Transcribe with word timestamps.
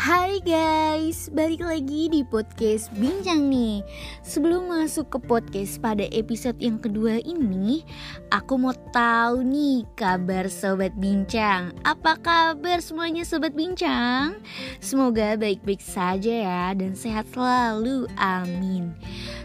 Hai 0.00 0.40
guys, 0.40 1.28
balik 1.28 1.60
lagi 1.60 2.08
di 2.08 2.24
podcast 2.24 2.88
Bincang 2.96 3.52
nih. 3.52 3.84
Sebelum 4.24 4.72
masuk 4.72 5.12
ke 5.12 5.18
podcast 5.20 5.76
pada 5.76 6.08
episode 6.16 6.56
yang 6.56 6.80
kedua 6.80 7.20
ini 7.20 7.84
Aku 8.32 8.56
mau 8.56 8.72
tahu 8.96 9.44
nih 9.44 9.84
kabar 10.00 10.48
Sobat 10.48 10.96
Bincang. 10.96 11.76
Apa 11.84 12.16
kabar 12.16 12.80
semuanya 12.80 13.28
Sobat 13.28 13.52
Bincang? 13.52 14.40
Semoga 14.80 15.36
baik-baik 15.36 15.84
saja 15.84 16.32
ya 16.32 16.64
dan 16.72 16.96
sehat 16.96 17.28
selalu, 17.36 18.08
amin 18.16 18.96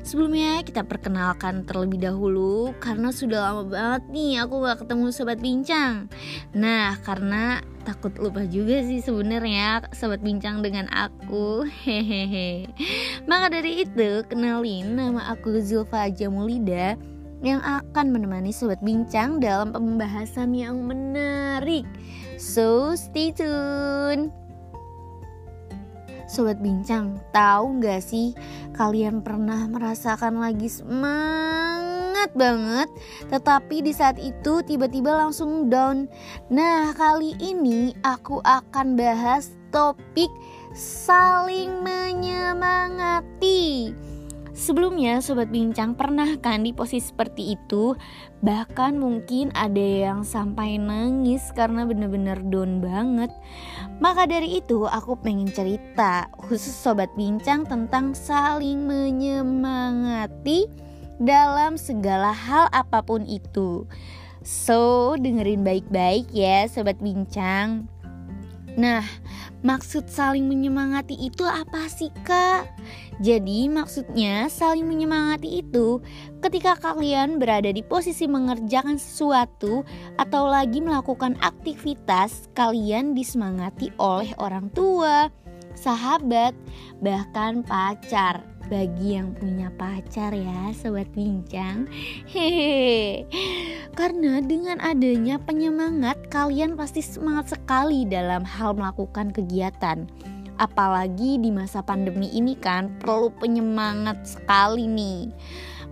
Sebelumnya 0.05 0.61
kita 0.61 0.85
perkenalkan 0.85 1.65
terlebih 1.65 1.97
dahulu 1.97 2.77
Karena 2.77 3.09
sudah 3.09 3.49
lama 3.49 3.63
banget 3.65 4.03
nih 4.13 4.45
aku 4.45 4.61
gak 4.61 4.85
ketemu 4.85 5.05
Sobat 5.09 5.41
Bincang. 5.41 6.05
Nah 6.53 6.93
karena 7.01 7.65
takut 7.85 8.13
lupa 8.17 8.41
juga 8.45 8.81
sih 8.81 9.02
sebenarnya 9.02 9.85
sobat 9.94 10.20
bincang 10.25 10.66
dengan 10.66 10.89
aku. 10.89 11.66
Hehehe. 11.85 12.70
Maka 13.30 13.53
dari 13.53 13.85
itu 13.85 14.25
kenalin 14.25 14.97
nama 14.97 15.33
aku 15.33 15.61
Zulfa 15.61 16.09
Jamulida 16.09 16.97
yang 17.45 17.61
akan 17.61 18.09
menemani 18.09 18.49
sobat 18.49 18.81
bincang 18.81 19.38
dalam 19.38 19.69
pembahasan 19.69 20.58
yang 20.58 20.81
menarik. 20.81 21.85
So 22.41 22.97
stay 22.97 23.30
tune 23.30 24.33
Sobat 26.25 26.57
Bincang, 26.57 27.21
tahu 27.29 27.77
nggak 27.77 28.02
sih 28.02 28.33
kalian 28.73 29.21
pernah 29.21 29.70
merasakan 29.70 30.41
lagi 30.41 30.66
semangat 30.67 32.33
banget, 32.33 32.89
tetapi 33.29 33.85
di 33.85 33.93
saat 33.93 34.17
itu 34.17 34.66
tiba-tiba 34.66 35.13
langsung 35.13 35.69
down. 35.69 36.09
Nah, 36.49 36.89
kali 36.97 37.38
ini 37.38 37.93
aku 38.02 38.41
akan 38.41 38.97
bahas 38.97 39.53
topik 39.69 40.33
saling 40.75 41.85
menyemangati. 41.85 43.94
Sebelumnya 44.56 45.20
Sobat 45.20 45.52
Bincang 45.52 46.00
pernah 46.00 46.39
kan 46.39 46.64
di 46.64 46.72
posisi 46.72 47.11
seperti 47.11 47.59
itu? 47.59 47.92
Bahkan 48.39 48.95
mungkin 48.95 49.52
ada 49.52 49.84
yang 49.84 50.23
sampai 50.23 50.80
nangis 50.80 51.52
karena 51.52 51.84
bener-bener 51.84 52.39
down 52.39 52.80
banget. 52.80 53.36
Maka 54.00 54.23
dari 54.23 54.64
itu 54.64 54.88
aku 54.88 55.20
pengen 55.20 55.52
cerita 55.52 56.31
khusus 56.39 56.72
Sobat 56.72 57.12
Bincang 57.20 57.67
tentang 57.67 58.16
saling 58.16 58.88
menyemangati 58.88 60.72
dalam 61.19 61.75
segala 61.75 62.31
hal 62.31 62.72
apa 62.72 63.03
pun 63.03 63.28
itu. 63.28 63.84
So 64.40 65.19
dengerin 65.19 65.67
baik-baik 65.67 66.31
ya 66.31 66.64
Sobat 66.72 67.03
Bincang 67.03 67.92
Nah, 68.76 69.08
maksud 69.64 70.12
saling 70.12 70.52
menyemangati 70.52 71.16
itu 71.16 71.48
apa 71.48 71.88
sih, 71.88 72.12
Kak? 72.28 72.68
Jadi, 73.23 73.72
maksudnya 73.72 74.52
saling 74.52 74.84
menyemangati 74.84 75.64
itu 75.64 76.04
ketika 76.44 76.76
kalian 76.76 77.40
berada 77.40 77.72
di 77.72 77.80
posisi 77.80 78.28
mengerjakan 78.28 79.00
sesuatu 79.00 79.88
atau 80.20 80.44
lagi 80.52 80.84
melakukan 80.84 81.40
aktivitas, 81.40 82.52
kalian 82.52 83.16
disemangati 83.16 83.96
oleh 83.96 84.36
orang 84.44 84.68
tua, 84.76 85.31
sahabat, 85.78 86.56
bahkan 87.04 87.62
pacar. 87.62 88.44
Bagi 88.66 89.14
yang 89.14 89.38
punya 89.38 89.70
pacar 89.78 90.34
ya 90.34 90.73
sobat 90.73 91.06
bincang. 91.14 91.86
Hehehe. 92.26 93.30
Karena 93.94 94.42
dengan 94.42 94.81
adanya 94.81 95.38
penyemangat 95.38 96.18
kalian 96.34 96.73
pasti 96.73 97.06
semangat 97.06 97.53
sekali 97.53 98.09
dalam 98.09 98.42
hal 98.42 98.73
melakukan 98.73 99.30
kegiatan. 99.30 100.09
Apalagi 100.58 101.38
di 101.38 101.53
masa 101.53 101.86
pandemi 101.86 102.26
ini 102.34 102.58
kan 102.58 102.90
perlu 102.98 103.30
penyemangat 103.38 104.26
sekali 104.26 104.90
nih. 104.90 105.30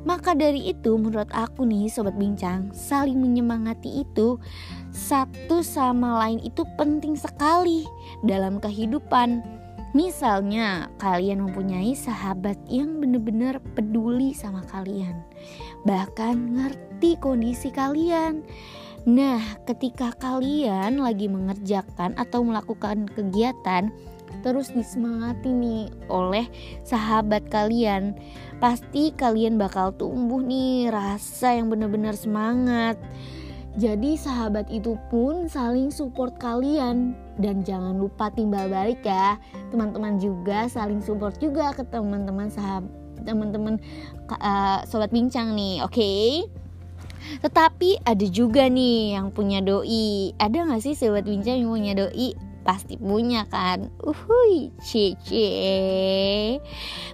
Maka 0.03 0.35
dari 0.35 0.67
itu 0.67 0.97
menurut 0.99 1.29
aku 1.31 1.63
nih 1.63 1.87
sobat 1.87 2.17
bincang 2.19 2.73
saling 2.75 3.21
menyemangati 3.21 4.03
itu 4.03 4.35
satu 4.91 5.63
sama 5.63 6.19
lain 6.25 6.43
itu 6.43 6.67
penting 6.75 7.15
sekali 7.15 7.87
dalam 8.27 8.59
kehidupan 8.59 9.62
Misalnya, 9.93 10.89
kalian 10.97 11.45
mempunyai 11.45 11.93
sahabat 11.93 12.57
yang 12.65 12.97
benar-benar 12.97 13.61
peduli 13.77 14.33
sama 14.33 14.65
kalian, 14.65 15.21
bahkan 15.85 16.33
ngerti 16.57 17.13
kondisi 17.21 17.69
kalian. 17.69 18.41
Nah, 19.05 19.37
ketika 19.69 20.09
kalian 20.17 20.97
lagi 20.97 21.29
mengerjakan 21.29 22.17
atau 22.17 22.41
melakukan 22.41 23.05
kegiatan, 23.05 23.93
terus 24.41 24.73
disemangati 24.73 25.53
nih 25.53 25.93
oleh 26.09 26.49
sahabat 26.81 27.45
kalian, 27.53 28.17
pasti 28.57 29.13
kalian 29.13 29.61
bakal 29.61 29.93
tumbuh 29.93 30.41
nih 30.41 30.89
rasa 30.89 31.53
yang 31.53 31.69
benar-benar 31.69 32.17
semangat. 32.17 32.97
Jadi 33.73 34.13
sahabat 34.13 34.69
itu 34.69 34.93
pun 35.09 35.49
saling 35.49 35.89
support 35.89 36.37
kalian 36.37 37.17
dan 37.41 37.65
jangan 37.65 37.97
lupa 37.97 38.29
timbal 38.29 38.69
balik 38.69 39.01
ya. 39.01 39.41
Teman-teman 39.73 40.21
juga 40.21 40.69
saling 40.69 41.01
support 41.01 41.41
juga 41.41 41.73
ke 41.73 41.81
teman-teman 41.89 42.53
sahabat 42.53 42.85
teman-teman 43.23 43.79
uh, 44.29 44.83
sobat 44.85 45.09
bincang 45.09 45.55
nih, 45.55 45.81
oke? 45.81 45.95
Okay? 45.95 46.43
Tetapi 47.39 48.03
ada 48.03 48.25
juga 48.27 48.67
nih 48.67 49.15
yang 49.15 49.31
punya 49.31 49.63
doi. 49.63 50.35
Ada 50.37 50.67
gak 50.67 50.83
sih 50.83 50.93
sobat 50.93 51.25
bincang 51.25 51.63
yang 51.63 51.71
punya 51.71 51.93
doi? 51.95 52.35
Pasti 52.63 52.95
punya 52.95 53.43
kan 53.51 53.91
Uhuy 53.99 54.71
Cece 54.79 55.51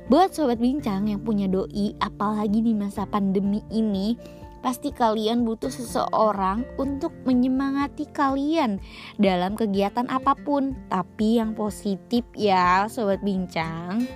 Buat 0.06 0.38
sobat 0.38 0.62
bincang 0.62 1.10
yang 1.10 1.26
punya 1.26 1.50
doi 1.50 1.98
Apalagi 1.98 2.62
di 2.62 2.78
masa 2.78 3.10
pandemi 3.10 3.66
ini 3.74 4.14
pasti 4.60 4.92
kalian 4.94 5.44
butuh 5.48 5.72
seseorang 5.72 6.68
untuk 6.80 7.12
menyemangati 7.24 8.08
kalian 8.12 8.80
dalam 9.18 9.56
kegiatan 9.56 10.08
apa 10.12 10.36
pun, 10.36 10.76
tapi 10.92 11.40
yang 11.40 11.56
positif 11.56 12.24
ya, 12.36 12.88
sobat 12.92 13.24
bincang. 13.24 14.08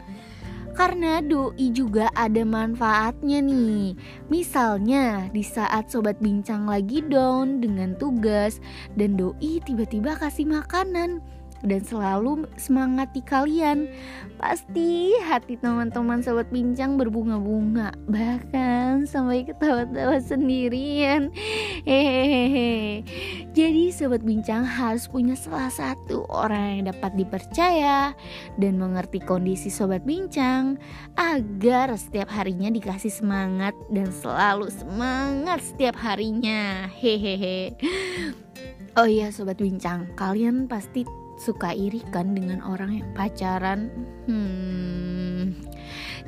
Karena 0.74 1.22
doi 1.22 1.70
juga 1.70 2.10
ada 2.18 2.42
manfaatnya 2.42 3.46
nih. 3.46 3.94
Misalnya 4.34 5.30
di 5.30 5.46
saat 5.46 5.94
sobat 5.94 6.18
bincang 6.18 6.66
lagi 6.66 7.06
down 7.06 7.62
dengan 7.62 7.94
tugas 8.02 8.58
dan 8.98 9.14
doi 9.14 9.62
tiba-tiba 9.62 10.18
kasih 10.18 10.50
makanan 10.50 11.22
dan 11.64 11.82
selalu 11.82 12.46
semangati 12.60 13.24
kalian. 13.24 13.88
Pasti 14.38 15.16
hati 15.24 15.56
teman-teman 15.56 16.20
sobat 16.20 16.52
bincang 16.52 17.00
berbunga-bunga, 17.00 17.96
bahkan 18.12 19.08
sampai 19.08 19.48
ketawa-tawa 19.48 20.20
sendirian. 20.20 21.32
Hehehe. 21.88 23.04
Jadi 23.56 23.96
sobat 23.96 24.22
bincang 24.28 24.68
harus 24.68 25.08
punya 25.08 25.40
salah 25.40 25.72
satu 25.72 26.28
orang 26.28 26.84
yang 26.84 26.92
dapat 26.92 27.16
dipercaya 27.16 28.12
dan 28.60 28.74
mengerti 28.76 29.24
kondisi 29.24 29.72
sobat 29.72 30.04
bincang 30.04 30.76
agar 31.16 31.96
setiap 31.96 32.28
harinya 32.28 32.68
dikasih 32.68 33.14
semangat 33.14 33.72
dan 33.94 34.12
selalu 34.12 34.68
semangat 34.68 35.64
setiap 35.64 35.96
harinya. 35.96 36.92
Hehehe. 36.92 37.78
Oh 38.94 39.10
iya 39.10 39.34
sobat 39.34 39.58
bincang, 39.58 40.06
kalian 40.14 40.70
pasti 40.70 41.02
suka 41.38 41.74
iri 41.74 42.02
kan 42.14 42.34
dengan 42.34 42.62
orang 42.64 43.02
yang 43.02 43.10
pacaran? 43.14 43.90
Hmm, 44.30 45.58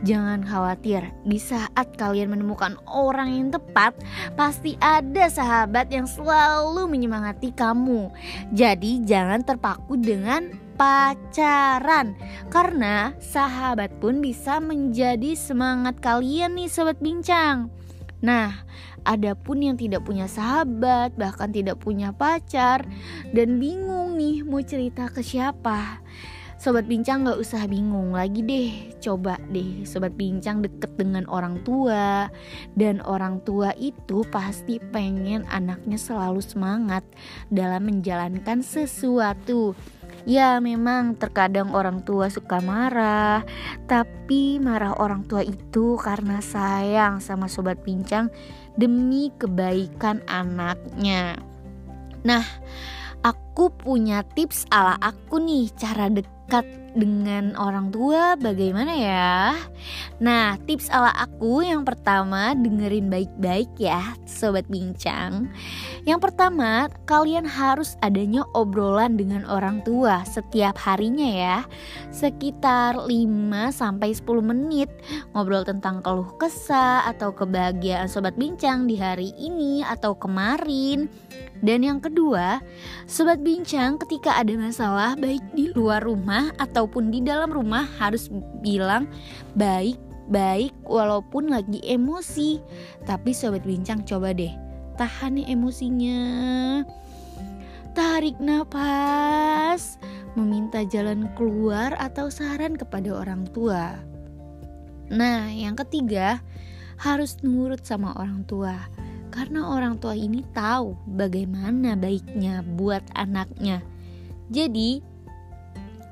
jangan 0.03 0.43
khawatir. 0.43 1.13
Di 1.23 1.39
saat 1.39 1.95
kalian 1.95 2.33
menemukan 2.33 2.75
orang 2.89 3.31
yang 3.31 3.49
tepat, 3.53 3.95
pasti 4.35 4.75
ada 4.83 5.29
sahabat 5.31 5.89
yang 5.93 6.09
selalu 6.09 6.89
menyemangati 6.89 7.53
kamu. 7.55 8.11
Jadi, 8.51 9.05
jangan 9.05 9.41
terpaku 9.45 9.97
dengan 9.97 10.51
pacaran 10.75 12.19
karena 12.51 13.15
sahabat 13.23 13.95
pun 14.03 14.19
bisa 14.19 14.59
menjadi 14.59 15.31
semangat 15.31 16.03
kalian 16.03 16.59
nih 16.59 16.67
sobat 16.67 16.99
bincang. 16.99 17.71
Nah, 18.19 18.65
Adapun 19.05 19.61
yang 19.61 19.77
tidak 19.77 20.01
punya 20.01 20.25
sahabat, 20.25 21.13
bahkan 21.13 21.53
tidak 21.53 21.77
punya 21.77 22.09
pacar, 22.09 22.81
dan 23.37 23.61
bingung 23.61 24.04
nih 24.15 24.47
mau 24.47 24.63
cerita 24.63 25.11
ke 25.11 25.19
siapa. 25.19 25.99
Sobat 26.55 26.87
bincang 26.87 27.27
gak 27.27 27.35
usah 27.35 27.67
bingung 27.67 28.15
lagi 28.15 28.39
deh 28.39 28.95
Coba 29.03 29.35
deh 29.51 29.83
sobat 29.83 30.15
bincang 30.15 30.63
deket 30.63 30.95
dengan 30.95 31.27
orang 31.27 31.59
tua 31.67 32.31
Dan 32.79 33.03
orang 33.03 33.43
tua 33.43 33.75
itu 33.75 34.23
pasti 34.31 34.79
pengen 34.79 35.43
anaknya 35.51 35.99
selalu 35.99 36.39
semangat 36.39 37.03
Dalam 37.51 37.91
menjalankan 37.91 38.63
sesuatu 38.63 39.75
Ya 40.23 40.55
memang 40.63 41.19
terkadang 41.19 41.75
orang 41.75 42.07
tua 42.07 42.31
suka 42.31 42.63
marah 42.63 43.43
Tapi 43.83 44.55
marah 44.63 44.95
orang 44.95 45.27
tua 45.27 45.43
itu 45.43 45.99
karena 45.99 46.39
sayang 46.39 47.19
sama 47.19 47.51
sobat 47.51 47.83
bincang 47.83 48.31
demi 48.75 49.31
kebaikan 49.39 50.21
anaknya. 50.27 51.39
Nah, 52.27 52.43
aku 53.55 53.71
punya 53.71 54.19
tips 54.35 54.67
ala 54.67 54.99
aku 54.99 55.39
nih 55.39 55.71
cara 55.79 56.11
dekat 56.11 56.67
dengan 56.95 57.53
orang 57.59 57.91
tua 57.91 58.39
bagaimana 58.39 58.93
ya? 58.95 59.53
Nah, 60.23 60.55
tips 60.63 60.87
ala 60.87 61.11
aku 61.11 61.59
yang 61.61 61.83
pertama 61.83 62.55
dengerin 62.55 63.11
baik-baik 63.11 63.67
ya, 63.75 64.15
sobat 64.23 64.63
bincang. 64.71 65.51
Yang 66.07 66.31
pertama, 66.31 66.87
kalian 67.03 67.43
harus 67.43 67.99
adanya 67.99 68.47
obrolan 68.55 69.19
dengan 69.19 69.43
orang 69.51 69.83
tua 69.83 70.23
setiap 70.23 70.79
harinya 70.79 71.27
ya. 71.27 71.57
Sekitar 72.15 72.95
5 73.03 73.11
sampai 73.75 74.15
10 74.15 74.39
menit 74.39 74.87
ngobrol 75.35 75.67
tentang 75.67 75.99
keluh 75.99 76.31
kesah 76.39 77.03
atau 77.11 77.35
kebahagiaan 77.35 78.07
sobat 78.07 78.39
bincang 78.39 78.87
di 78.87 78.95
hari 78.95 79.35
ini 79.35 79.83
atau 79.83 80.15
kemarin. 80.15 81.11
Dan 81.65 81.81
yang 81.81 81.99
kedua, 82.03 82.59
sobat 83.09 83.41
bincang 83.41 83.97
ketika 83.97 84.37
ada 84.37 84.53
masalah 84.59 85.15
baik 85.15 85.41
di 85.55 85.71
luar 85.73 86.03
rumah 86.03 86.51
ataupun 86.85 87.09
di 87.09 87.25
dalam 87.25 87.49
rumah 87.49 87.89
harus 87.97 88.29
bilang 88.61 89.09
baik 89.57 89.97
baik 90.29 90.69
walaupun 90.85 91.49
lagi 91.49 91.81
emosi. 91.81 92.61
Tapi 93.09 93.33
sobat 93.33 93.65
bincang 93.65 94.05
coba 94.05 94.37
deh 94.37 94.53
tahan 95.01 95.41
emosinya. 95.41 96.21
Tarik 97.97 98.37
nafas, 98.37 99.97
meminta 100.37 100.85
jalan 100.85 101.25
keluar 101.33 101.97
atau 101.97 102.29
saran 102.29 102.77
kepada 102.77 103.17
orang 103.17 103.49
tua. 103.49 103.97
Nah, 105.09 105.49
yang 105.49 105.73
ketiga, 105.73 106.37
harus 107.01 107.41
nurut 107.41 107.81
sama 107.81 108.13
orang 108.13 108.45
tua 108.45 108.77
karena 109.33 109.67
orang 109.67 109.97
tua 109.97 110.13
ini 110.13 110.45
tahu 110.53 110.93
bagaimana 111.17 111.97
baiknya 111.97 112.61
buat 112.77 113.03
anaknya. 113.17 113.81
Jadi, 114.53 115.14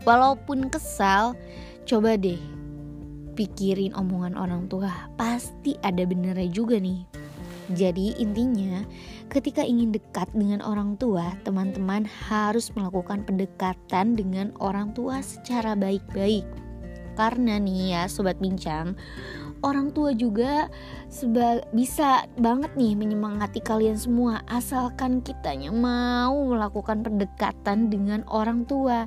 walaupun 0.03 0.71
kesal, 0.71 1.35
coba 1.87 2.15
deh 2.15 2.39
pikirin 3.33 3.97
omongan 3.97 4.37
orang 4.37 4.69
tua, 4.69 4.93
pasti 5.17 5.73
ada 5.81 6.05
benernya 6.05 6.47
juga 6.53 6.77
nih. 6.77 7.01
Jadi 7.73 8.19
intinya, 8.19 8.85
ketika 9.31 9.65
ingin 9.65 9.95
dekat 9.95 10.29
dengan 10.35 10.61
orang 10.61 10.99
tua, 10.99 11.33
teman-teman 11.41 12.05
harus 12.05 12.69
melakukan 12.77 13.25
pendekatan 13.25 14.13
dengan 14.13 14.53
orang 14.61 14.93
tua 14.93 15.23
secara 15.25 15.73
baik-baik. 15.73 16.45
Karena 17.13 17.61
nih 17.61 17.93
ya, 17.93 18.03
sobat 18.09 18.41
bincang, 18.41 18.97
orang 19.61 19.93
tua 19.93 20.11
juga 20.17 20.67
bisa 21.71 22.25
banget 22.41 22.73
nih 22.73 22.97
menyemangati 22.97 23.61
kalian 23.61 23.95
semua 23.95 24.41
asalkan 24.49 25.21
kitanya 25.21 25.69
mau 25.69 26.33
melakukan 26.49 27.05
pendekatan 27.05 27.87
dengan 27.87 28.25
orang 28.27 28.65
tua. 28.65 29.05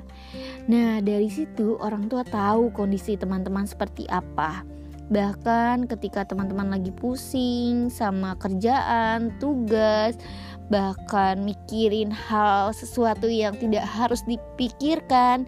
Nah, 0.71 1.03
dari 1.03 1.27
situ 1.27 1.75
orang 1.83 2.07
tua 2.07 2.23
tahu 2.23 2.71
kondisi 2.71 3.19
teman-teman 3.19 3.67
seperti 3.67 4.07
apa. 4.07 4.63
Bahkan 5.07 5.87
ketika 5.87 6.27
teman-teman 6.27 6.67
lagi 6.67 6.91
pusing 6.91 7.87
sama 7.87 8.35
kerjaan, 8.39 9.31
tugas, 9.39 10.19
bahkan 10.67 11.39
mikirin 11.47 12.11
hal 12.11 12.75
sesuatu 12.75 13.31
yang 13.31 13.55
tidak 13.55 13.87
harus 13.87 14.19
dipikirkan 14.27 15.47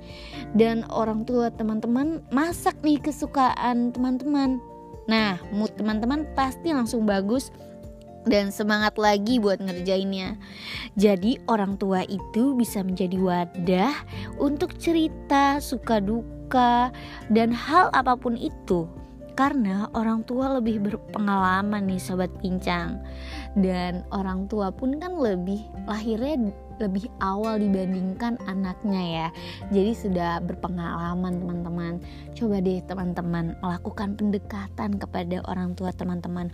dan 0.56 0.88
orang 0.88 1.28
tua 1.28 1.52
teman-teman 1.52 2.24
masak 2.32 2.76
nih 2.84 3.00
kesukaan 3.04 3.92
teman-teman 3.92 4.64
Nah, 5.10 5.42
mood 5.50 5.74
teman-teman 5.74 6.30
pasti 6.38 6.70
langsung 6.70 7.10
bagus 7.10 7.50
dan 8.30 8.54
semangat 8.54 8.94
lagi 9.02 9.42
buat 9.42 9.58
ngerjainnya. 9.58 10.38
Jadi, 10.94 11.42
orang 11.50 11.82
tua 11.82 12.06
itu 12.06 12.54
bisa 12.54 12.86
menjadi 12.86 13.18
wadah 13.18 13.94
untuk 14.38 14.78
cerita 14.78 15.58
suka 15.58 15.98
duka 15.98 16.94
dan 17.34 17.50
hal 17.50 17.90
apa 17.98 18.14
pun 18.14 18.38
itu. 18.38 18.86
Karena 19.40 19.88
orang 19.96 20.28
tua 20.28 20.60
lebih 20.60 20.84
berpengalaman 20.84 21.88
nih 21.88 21.96
sobat 21.96 22.28
pincang 22.44 23.00
Dan 23.56 24.04
orang 24.12 24.52
tua 24.52 24.68
pun 24.68 25.00
kan 25.00 25.16
lebih 25.16 25.64
lahirnya 25.88 26.52
lebih 26.80 27.12
awal 27.20 27.60
dibandingkan 27.60 28.40
anaknya 28.48 29.04
ya. 29.04 29.28
Jadi 29.70 29.92
sudah 29.94 30.40
berpengalaman 30.40 31.44
teman-teman. 31.44 31.94
Coba 32.34 32.64
deh 32.64 32.80
teman-teman 32.88 33.54
melakukan 33.60 34.16
pendekatan 34.16 34.96
kepada 34.96 35.44
orang 35.46 35.76
tua 35.76 35.92
teman-teman. 35.92 36.50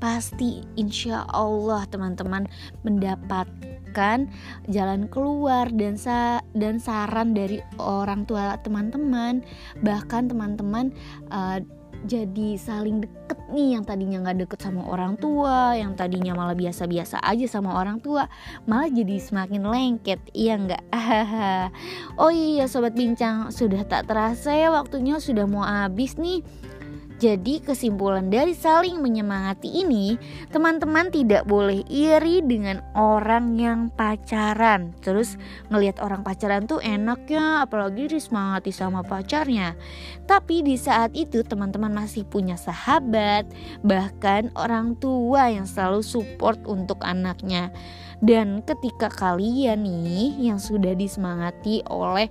Pasti 0.00 0.64
insya 0.76 1.24
Allah 1.28 1.84
teman-teman 1.88 2.48
mendapatkan 2.84 4.28
jalan 4.68 5.08
keluar 5.08 5.72
dan 5.72 5.96
sa 5.96 6.44
dan 6.52 6.76
saran 6.76 7.32
dari 7.32 7.64
orang 7.80 8.28
tua 8.28 8.60
teman-teman 8.60 9.40
bahkan 9.80 10.28
teman-teman 10.28 10.92
uh, 11.32 11.64
jadi 12.06 12.54
saling 12.54 13.02
deket 13.02 13.38
nih 13.50 13.74
yang 13.74 13.82
tadinya 13.82 14.22
nggak 14.22 14.46
deket 14.46 14.60
sama 14.62 14.86
orang 14.86 15.18
tua 15.18 15.74
yang 15.74 15.98
tadinya 15.98 16.38
malah 16.38 16.54
biasa-biasa 16.54 17.18
aja 17.18 17.46
sama 17.50 17.74
orang 17.74 17.98
tua 17.98 18.30
malah 18.70 18.86
jadi 18.86 19.18
semakin 19.18 19.66
lengket 19.66 20.22
iya 20.30 20.54
nggak? 20.54 20.82
Oh 22.22 22.30
iya 22.30 22.70
sobat 22.70 22.94
bincang 22.94 23.50
sudah 23.50 23.82
tak 23.82 24.06
terasa 24.06 24.54
ya 24.54 24.70
waktunya 24.70 25.18
sudah 25.18 25.44
mau 25.50 25.66
habis 25.66 26.14
nih 26.16 26.46
jadi 27.16 27.64
kesimpulan 27.64 28.28
dari 28.28 28.52
saling 28.52 29.00
menyemangati 29.00 29.72
ini, 29.72 30.20
teman-teman 30.52 31.08
tidak 31.08 31.48
boleh 31.48 31.80
iri 31.88 32.44
dengan 32.44 32.84
orang 32.92 33.56
yang 33.56 33.88
pacaran. 33.88 34.92
Terus 35.00 35.40
ngelihat 35.72 35.96
orang 36.04 36.20
pacaran 36.20 36.68
tuh 36.68 36.76
enak 36.84 37.24
ya, 37.24 37.64
apalagi 37.64 38.12
disemangati 38.12 38.68
sama 38.68 39.00
pacarnya. 39.00 39.72
Tapi 40.28 40.60
di 40.60 40.76
saat 40.76 41.16
itu 41.16 41.40
teman-teman 41.40 41.88
masih 42.04 42.28
punya 42.28 42.60
sahabat, 42.60 43.48
bahkan 43.80 44.52
orang 44.52 44.92
tua 45.00 45.48
yang 45.48 45.64
selalu 45.64 46.04
support 46.04 46.60
untuk 46.68 47.00
anaknya. 47.00 47.72
Dan 48.20 48.60
ketika 48.60 49.08
kalian 49.08 49.88
nih 49.88 50.52
yang 50.52 50.60
sudah 50.60 50.92
disemangati 50.92 51.80
oleh 51.88 52.28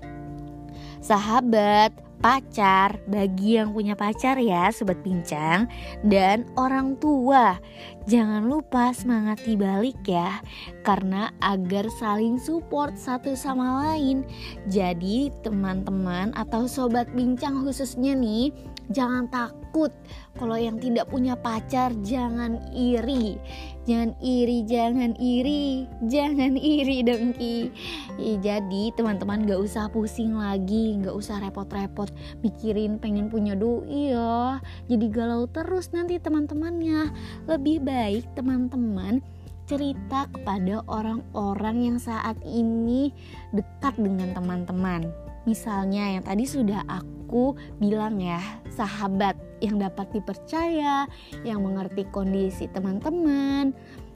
sahabat, 1.02 2.05
pacar. 2.20 3.00
Bagi 3.08 3.60
yang 3.60 3.72
punya 3.72 3.94
pacar 3.94 4.40
ya 4.40 4.72
sobat 4.72 5.00
pincang 5.02 5.68
dan 6.04 6.48
orang 6.60 6.96
tua. 7.00 7.60
Jangan 8.06 8.46
lupa 8.46 8.94
semangati 8.94 9.58
balik 9.58 10.00
ya 10.06 10.40
karena 10.86 11.34
agar 11.42 11.90
saling 11.98 12.38
support 12.38 12.94
satu 12.94 13.34
sama 13.34 13.90
lain. 13.90 14.22
Jadi 14.70 15.34
teman-teman 15.42 16.30
atau 16.38 16.70
sobat 16.70 17.10
bincang 17.18 17.65
khususnya 17.65 18.13
nih 18.13 18.54
jangan 18.94 19.25
takut 19.34 19.89
kalau 20.38 20.54
yang 20.54 20.77
tidak 20.77 21.10
punya 21.10 21.34
pacar 21.34 21.89
jangan 22.06 22.62
iri. 22.70 23.42
Jangan 23.86 24.18
iri 24.22 24.65
jangan 24.65 25.13
iri 25.18 25.86
jangan 26.06 26.54
iri 26.54 27.01
dengki. 27.01 27.74
Jadi 28.18 28.94
teman-teman 28.94 29.50
gak 29.50 29.62
usah 29.62 29.89
pusing 29.89 30.38
lagi 30.38 31.01
gak 31.01 31.18
usah 31.18 31.42
repot-repot 31.42 32.13
mikirin 32.46 33.01
pengen 33.01 33.30
punya 33.34 33.58
doi 33.58 34.13
ya. 34.13 34.62
Jadi 34.86 35.06
galau 35.10 35.50
terus 35.50 35.89
nanti 35.89 36.22
teman-temannya. 36.22 37.10
Lebih 37.50 37.82
baik 37.82 38.38
teman-teman 38.38 39.25
cerita 39.65 40.29
kepada 40.29 40.86
orang-orang 40.88 41.93
yang 41.93 41.98
saat 41.98 42.38
ini 42.45 43.13
dekat 43.53 43.98
dengan 43.98 44.34
teman-teman 44.38 45.10
Misalnya 45.45 46.17
yang 46.17 46.25
tadi 46.25 46.50
sudah 46.50 46.81
aku 46.89 47.53
bilang 47.77 48.17
ya, 48.17 48.41
sahabat 48.74 49.38
yang 49.62 49.77
dapat 49.77 50.10
dipercaya, 50.10 51.05
yang 51.45 51.62
mengerti 51.62 52.01
kondisi 52.10 52.65
teman-teman, 52.74 53.69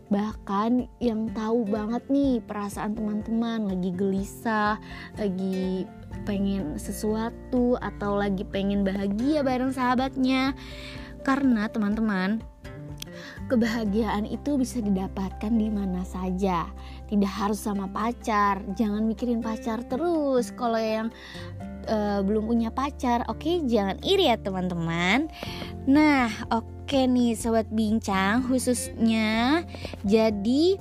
bahkan 0.10 0.90
yang 0.98 1.30
tahu 1.38 1.70
banget 1.70 2.02
nih 2.10 2.42
perasaan 2.42 2.98
teman-teman 2.98 3.70
lagi 3.70 3.94
gelisah, 3.94 4.82
lagi 5.22 5.86
pengen 6.26 6.82
sesuatu 6.82 7.78
atau 7.78 8.18
lagi 8.18 8.42
pengen 8.42 8.82
bahagia 8.82 9.46
bareng 9.46 9.70
sahabatnya. 9.70 10.58
Karena 11.22 11.70
teman-teman 11.70 12.42
kebahagiaan 13.50 14.30
itu 14.30 14.56
bisa 14.56 14.78
didapatkan 14.80 15.50
di 15.50 15.68
mana 15.74 16.06
saja. 16.06 16.70
Tidak 17.10 17.28
harus 17.28 17.58
sama 17.58 17.90
pacar. 17.90 18.62
Jangan 18.78 19.04
mikirin 19.10 19.42
pacar 19.42 19.82
terus. 19.90 20.54
Kalau 20.54 20.78
yang 20.78 21.10
uh, 21.90 22.22
belum 22.22 22.46
punya 22.46 22.70
pacar 22.70 23.26
oke 23.26 23.42
okay, 23.42 23.56
jangan 23.66 23.98
iri 24.06 24.30
ya 24.30 24.38
teman-teman. 24.38 25.28
Nah 25.90 26.30
oke 26.54 26.86
okay 26.86 27.10
nih 27.10 27.34
sobat 27.34 27.66
bincang 27.74 28.46
khususnya 28.46 29.62
jadi 30.06 30.78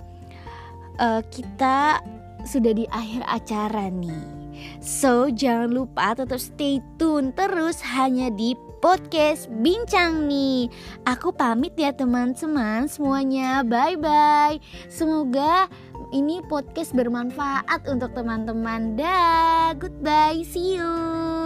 uh, 1.01 1.25
kita 1.33 2.05
sudah 2.45 2.73
di 2.77 2.85
akhir 2.93 3.25
acara 3.25 3.89
nih. 3.89 4.37
So 4.85 5.31
jangan 5.31 5.73
lupa 5.73 6.19
tetap 6.19 6.43
stay 6.43 6.85
tune 7.01 7.33
terus 7.33 7.81
hanya 7.95 8.29
di 8.29 8.59
podcast 8.83 9.47
Bincang 9.63 10.27
nih. 10.27 10.67
Aku 11.07 11.31
pamit 11.31 11.79
ya 11.79 11.95
teman-teman 11.95 12.91
semuanya. 12.91 13.63
Bye 13.63 13.99
bye. 13.99 14.59
Semoga 14.91 15.71
ini 16.11 16.43
podcast 16.49 16.97
bermanfaat 16.97 17.87
untuk 17.87 18.17
teman-teman. 18.17 18.99
Dah, 18.99 19.77
goodbye. 19.77 20.43
See 20.43 20.81
you. 20.81 21.38